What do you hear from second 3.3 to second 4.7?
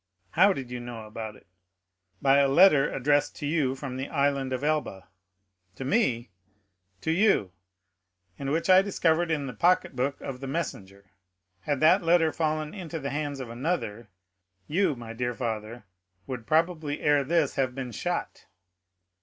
to you from the Island of